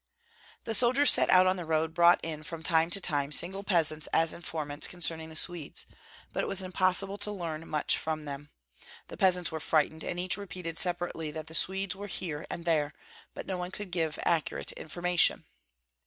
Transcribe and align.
The 0.63 0.73
soldiers 0.73 1.11
sent 1.11 1.29
out 1.29 1.45
on 1.45 1.57
the 1.57 1.63
road 1.65 1.93
brought 1.93 2.19
in 2.23 2.41
from 2.41 2.63
time 2.63 2.89
to 2.89 2.99
time 2.99 3.31
single 3.31 3.63
peasants 3.63 4.07
as 4.11 4.33
informants 4.33 4.87
concerning 4.87 5.29
the 5.29 5.35
Swedes; 5.35 5.85
but 6.33 6.41
it 6.43 6.47
was 6.47 6.63
impossible 6.63 7.19
to 7.19 7.29
learn 7.29 7.67
much 7.69 7.99
from 7.99 8.25
them. 8.25 8.49
The 9.09 9.17
peasants 9.17 9.51
were 9.51 9.59
frightened, 9.59 10.03
and 10.03 10.19
each 10.19 10.37
repeated 10.37 10.79
separately 10.79 11.29
that 11.29 11.45
the 11.45 11.53
Swedes 11.53 11.95
were 11.95 12.07
here 12.07 12.47
and 12.49 12.65
there, 12.65 12.93
but 13.35 13.45
no 13.45 13.59
one 13.59 13.69
could 13.69 13.91
give 13.91 14.17
accurate 14.25 14.71
information. 14.71 15.45